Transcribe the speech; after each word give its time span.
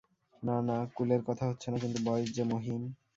না, 0.43 0.55
না, 0.61 0.77
কুলের 0.95 1.21
কথা 1.23 1.43
হচ্ছে 1.45 1.67
না, 1.71 1.77
কিন্তু 1.79 1.99
বয়েস 2.05 2.29
যে– 2.31 2.43
মহিম। 2.45 2.81